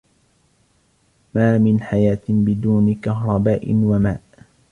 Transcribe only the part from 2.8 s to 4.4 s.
كهرباء و ماء.